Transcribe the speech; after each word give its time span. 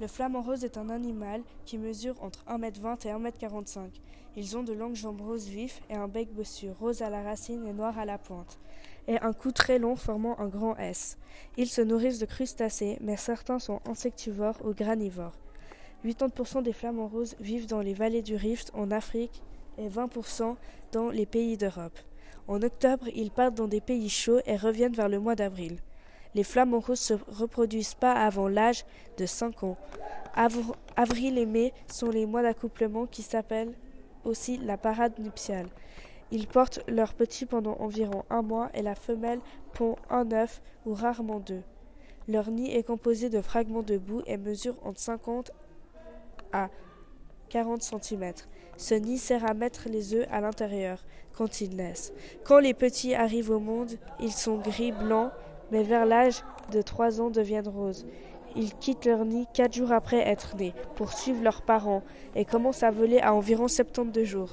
Le 0.00 0.08
flamant 0.08 0.42
rose 0.42 0.64
est 0.64 0.76
un 0.76 0.90
animal 0.90 1.42
qui 1.64 1.78
mesure 1.78 2.20
entre 2.24 2.44
1m20 2.48 3.06
et 3.06 3.12
1m45. 3.12 3.78
Ils 4.36 4.56
ont 4.56 4.64
de 4.64 4.72
longues 4.72 4.96
jambes 4.96 5.20
roses 5.20 5.46
vifs 5.46 5.80
et 5.88 5.94
un 5.94 6.08
bec 6.08 6.28
bossu, 6.34 6.70
rose 6.80 7.02
à 7.02 7.10
la 7.10 7.22
racine 7.22 7.64
et 7.68 7.72
noir 7.72 7.96
à 8.00 8.04
la 8.04 8.18
pointe, 8.18 8.58
et 9.06 9.20
un 9.20 9.32
cou 9.32 9.52
très 9.52 9.78
long 9.78 9.94
formant 9.94 10.36
un 10.40 10.48
grand 10.48 10.76
S. 10.78 11.18
Ils 11.56 11.68
se 11.68 11.82
nourrissent 11.82 12.18
de 12.18 12.26
crustacés, 12.26 12.98
mais 13.00 13.16
certains 13.16 13.60
sont 13.60 13.80
insectivores 13.86 14.58
ou 14.64 14.74
granivores. 14.74 15.38
80% 16.04 16.64
des 16.64 16.72
flamants 16.72 17.06
roses 17.06 17.36
vivent 17.38 17.68
dans 17.68 17.82
les 17.82 17.94
vallées 17.94 18.22
du 18.22 18.34
Rift 18.34 18.72
en 18.74 18.90
Afrique 18.90 19.40
et 19.78 19.88
20% 19.88 20.56
dans 20.90 21.10
les 21.10 21.26
pays 21.26 21.56
d'Europe. 21.56 21.98
En 22.48 22.60
octobre, 22.60 23.06
ils 23.14 23.30
partent 23.30 23.54
dans 23.54 23.68
des 23.68 23.80
pays 23.80 24.08
chauds 24.08 24.40
et 24.46 24.56
reviennent 24.56 24.94
vers 24.94 25.08
le 25.08 25.20
mois 25.20 25.36
d'avril. 25.36 25.78
Les 26.36 26.44
flamants 26.44 26.80
roses 26.80 27.00
se 27.00 27.14
reproduisent 27.14 27.94
pas 27.94 28.12
avant 28.12 28.46
l'âge 28.46 28.84
de 29.16 29.24
5 29.24 29.62
ans. 29.62 29.78
avril 30.94 31.38
et 31.38 31.46
mai 31.46 31.72
sont 31.90 32.10
les 32.10 32.26
mois 32.26 32.42
d'accouplement 32.42 33.06
qui 33.06 33.22
s'appellent 33.22 33.72
aussi 34.22 34.58
la 34.58 34.76
parade 34.76 35.18
nuptiale. 35.18 35.66
Ils 36.30 36.46
portent 36.46 36.80
leurs 36.88 37.14
petits 37.14 37.46
pendant 37.46 37.78
environ 37.78 38.26
un 38.28 38.42
mois 38.42 38.68
et 38.74 38.82
la 38.82 38.94
femelle 38.94 39.40
pond 39.72 39.96
un 40.10 40.30
œuf 40.30 40.60
ou 40.84 40.92
rarement 40.92 41.40
deux. 41.40 41.62
Leur 42.28 42.50
nid 42.50 42.70
est 42.70 42.82
composé 42.82 43.30
de 43.30 43.40
fragments 43.40 43.82
de 43.82 43.96
boue 43.96 44.20
et 44.26 44.36
mesure 44.36 44.74
entre 44.84 45.00
50 45.00 45.52
à 46.52 46.68
40 47.48 47.80
cm. 47.80 48.34
Ce 48.76 48.92
nid 48.94 49.16
sert 49.16 49.48
à 49.48 49.54
mettre 49.54 49.88
les 49.88 50.12
œufs 50.12 50.26
à 50.30 50.42
l'intérieur 50.42 51.02
quand 51.32 51.62
ils 51.62 51.74
naissent. 51.74 52.12
Quand 52.44 52.58
les 52.58 52.74
petits 52.74 53.14
arrivent 53.14 53.52
au 53.52 53.58
monde, 53.58 53.92
ils 54.20 54.34
sont 54.34 54.58
gris 54.58 54.92
blancs 54.92 55.32
mais 55.70 55.82
vers 55.82 56.06
l'âge 56.06 56.42
de 56.72 56.82
trois 56.82 57.20
ans 57.20 57.30
deviennent 57.30 57.68
roses. 57.68 58.06
Ils 58.54 58.74
quittent 58.74 59.04
leur 59.04 59.24
nid 59.24 59.46
quatre 59.52 59.74
jours 59.74 59.92
après 59.92 60.18
être 60.18 60.56
nés 60.56 60.72
pour 60.94 61.12
suivre 61.12 61.42
leurs 61.42 61.62
parents 61.62 62.02
et 62.34 62.44
commencent 62.44 62.82
à 62.82 62.90
voler 62.90 63.20
à 63.20 63.34
environ 63.34 63.68
72 63.68 64.24
jours. 64.24 64.50